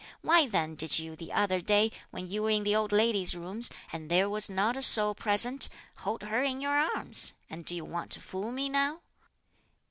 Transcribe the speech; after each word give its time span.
why 0.23 0.47
then 0.47 0.73
did 0.73 0.97
you 0.97 1.15
the 1.15 1.31
other 1.31 1.61
day, 1.61 1.91
when 2.09 2.27
you 2.27 2.41
were 2.41 2.49
in 2.49 2.63
the 2.63 2.75
old 2.75 2.91
lady's 2.91 3.35
rooms, 3.35 3.69
and 3.93 4.09
there 4.09 4.27
was 4.27 4.49
not 4.49 4.75
a 4.75 4.81
soul 4.81 5.13
present, 5.13 5.69
hold 5.97 6.23
her 6.23 6.41
in 6.41 6.59
your 6.59 6.73
arms? 6.73 7.33
and 7.51 7.65
do 7.65 7.75
you 7.75 7.85
want 7.85 8.09
to 8.09 8.19
fool 8.19 8.51
me 8.51 8.67
now 8.67 9.01